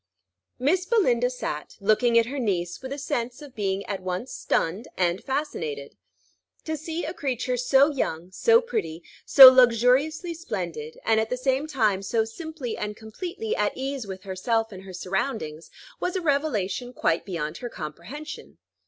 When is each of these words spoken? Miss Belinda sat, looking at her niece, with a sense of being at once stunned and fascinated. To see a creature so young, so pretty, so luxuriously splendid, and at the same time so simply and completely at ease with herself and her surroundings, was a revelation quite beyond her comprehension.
Miss 0.57 0.87
Belinda 0.87 1.29
sat, 1.29 1.77
looking 1.79 2.17
at 2.17 2.25
her 2.25 2.39
niece, 2.39 2.81
with 2.81 2.91
a 2.91 2.97
sense 2.97 3.39
of 3.39 3.53
being 3.53 3.85
at 3.85 4.01
once 4.01 4.33
stunned 4.33 4.87
and 4.97 5.23
fascinated. 5.23 5.95
To 6.63 6.75
see 6.75 7.05
a 7.05 7.13
creature 7.13 7.55
so 7.55 7.91
young, 7.91 8.31
so 8.31 8.61
pretty, 8.61 9.03
so 9.27 9.47
luxuriously 9.51 10.33
splendid, 10.33 10.97
and 11.05 11.19
at 11.19 11.29
the 11.29 11.37
same 11.37 11.67
time 11.67 12.01
so 12.01 12.25
simply 12.25 12.75
and 12.75 12.97
completely 12.97 13.55
at 13.55 13.77
ease 13.77 14.07
with 14.07 14.23
herself 14.23 14.71
and 14.71 14.81
her 14.85 14.93
surroundings, 14.93 15.69
was 15.99 16.15
a 16.15 16.21
revelation 16.21 16.93
quite 16.93 17.23
beyond 17.23 17.57
her 17.57 17.69
comprehension. 17.69 18.57